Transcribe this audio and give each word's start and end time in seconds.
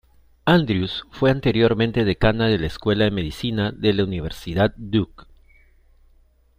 Andrews 0.45 1.03
fue 1.11 1.29
anteriormente 1.29 2.05
decana 2.05 2.47
de 2.47 2.57
la 2.57 2.65
Escuela 2.65 3.03
de 3.03 3.11
Medicina 3.11 3.71
de 3.71 3.93
la 3.93 4.03
Universidad 4.03 4.73
Duke. 4.75 5.25